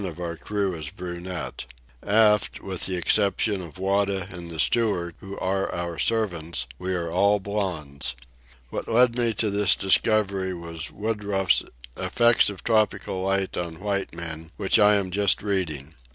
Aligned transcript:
of 0.03 0.19
our 0.19 0.35
crew 0.35 0.73
is 0.73 0.89
brunette. 0.89 1.65
Aft, 2.01 2.59
with 2.63 2.87
the 2.87 2.95
exception 2.95 3.61
of 3.61 3.77
Wada 3.77 4.27
and 4.31 4.49
the 4.49 4.57
steward, 4.57 5.13
who 5.19 5.37
are 5.37 5.71
our 5.71 5.99
servants, 5.99 6.65
we 6.79 6.95
are 6.95 7.11
all 7.11 7.39
blonds. 7.39 8.15
What 8.71 8.87
led 8.87 9.15
me 9.15 9.35
to 9.35 9.51
this 9.51 9.75
discovery 9.75 10.55
was 10.55 10.91
Woodruff's 10.91 11.61
Effects 11.95 12.49
of 12.49 12.63
Tropical 12.63 13.21
Light 13.21 13.55
on 13.55 13.79
White 13.79 14.11
Men, 14.11 14.49
which 14.57 14.79
I 14.79 14.95
am 14.95 15.11
just 15.11 15.43
reading. 15.43 15.93